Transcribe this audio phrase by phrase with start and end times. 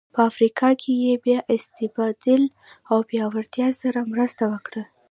[0.13, 2.41] په افریقا کې یې بیا استبداد
[2.91, 4.83] او پیاوړتیا سره مرسته وکړه.